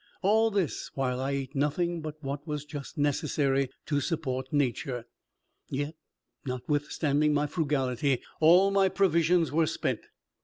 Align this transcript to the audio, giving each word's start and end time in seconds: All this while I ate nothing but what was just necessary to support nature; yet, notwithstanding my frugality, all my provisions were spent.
All 0.23 0.49
this 0.49 0.89
while 0.95 1.19
I 1.19 1.29
ate 1.29 1.53
nothing 1.55 2.01
but 2.01 2.15
what 2.23 2.47
was 2.47 2.65
just 2.65 2.97
necessary 2.97 3.69
to 3.85 4.01
support 4.01 4.51
nature; 4.51 5.05
yet, 5.69 5.93
notwithstanding 6.43 7.35
my 7.35 7.45
frugality, 7.45 8.23
all 8.39 8.71
my 8.71 8.89
provisions 8.89 9.51
were 9.51 9.67
spent. 9.67 9.99